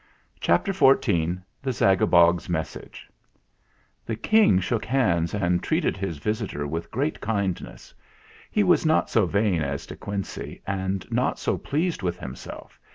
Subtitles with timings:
[0.39, 3.07] CHAPTER XIV THE ZAGABOG'S MESSAGE
[4.03, 7.93] The King shook hands and treated his vis itor with great kindness.
[8.49, 12.79] He was not so vain as De Quincey and not so pleased with him self.